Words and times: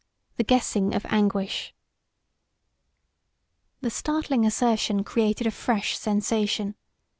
THE 0.37 0.43
GUESSING 0.43 0.95
OF 0.95 1.05
ANGUISH 1.11 1.75
The 3.81 3.91
startling 3.91 4.47
assertion 4.47 5.03
created 5.03 5.45
a 5.45 5.51
fresh 5.51 5.95
sensation. 5.95 6.73